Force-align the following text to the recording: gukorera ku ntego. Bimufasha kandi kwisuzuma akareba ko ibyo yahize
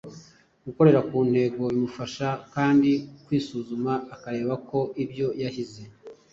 gukorera 0.65 0.99
ku 1.09 1.17
ntego. 1.29 1.61
Bimufasha 1.73 2.27
kandi 2.55 2.91
kwisuzuma 3.25 3.93
akareba 4.13 4.53
ko 4.69 4.79
ibyo 5.03 5.27
yahize 5.43 5.83